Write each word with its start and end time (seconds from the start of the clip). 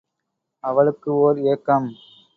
அவளுக்கு 0.63 1.09
ஓர் 1.19 1.39
ஏக்கம். 1.45 1.89